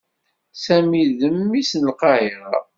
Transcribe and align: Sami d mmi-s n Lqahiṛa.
Sami 0.63 1.03
d 1.19 1.21
mmi-s 1.35 1.71
n 1.77 1.83
Lqahiṛa. 1.89 2.57